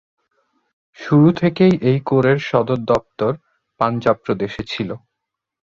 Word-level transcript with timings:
শুরু 0.99 1.27
থেকেই 1.33 1.73
এই 1.89 1.99
কোরের 2.05 2.37
সদর-দপ্তর 2.49 3.31
পাঞ্জাব 3.79 4.17
প্রদেশে 4.25 4.63
ছিলো। 4.67 4.95